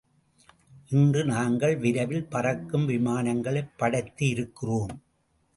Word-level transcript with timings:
இன்று 0.89 1.25
நாங்கள் 1.25 1.77
விரைவில் 1.77 2.25
பறக்கும் 2.25 2.89
விமானங்களைப் 2.89 3.77
படைத்து 3.77 4.27
இருக்கிறோம். 4.27 5.01